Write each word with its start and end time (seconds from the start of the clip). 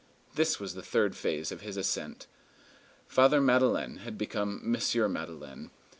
_This 0.35 0.59
was 0.59 0.73
the 0.73 0.81
third 0.81 1.15
phase 1.15 1.51
of 1.51 1.61
his 1.61 1.77
ascent. 1.77 2.25
Father 3.07 3.39
Madeleine 3.39 3.97
had 3.97 4.17
become 4.17 4.59
Monsieur 4.63 5.07
Madeleine. 5.07 5.69